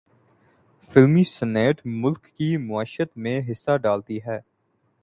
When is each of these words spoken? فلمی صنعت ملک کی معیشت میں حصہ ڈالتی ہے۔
فلمی 0.91 1.23
صنعت 1.23 1.81
ملک 1.85 2.23
کی 2.37 2.57
معیشت 2.57 3.17
میں 3.17 3.39
حصہ 3.51 3.77
ڈالتی 3.77 4.19
ہے۔ 4.25 4.39